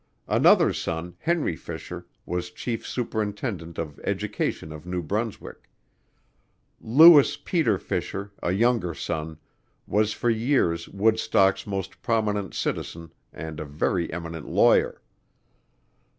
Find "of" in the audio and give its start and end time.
3.77-3.99, 4.73-4.87